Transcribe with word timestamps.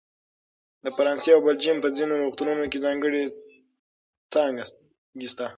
د 0.83 0.85
فرانسه 0.95 1.29
او 1.35 1.39
بلجیم 1.45 1.77
په 1.81 1.89
ځینو 1.97 2.13
روغتونونو 2.23 2.63
کې 2.71 2.83
ځانګړې 2.85 3.23
څانګې 4.33 5.25
شته. 5.31 5.45